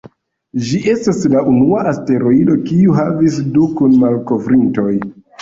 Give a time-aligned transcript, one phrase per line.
[0.69, 4.91] Ĝi estas la unua asteroido, kiu havis du kun-malkovrintoj.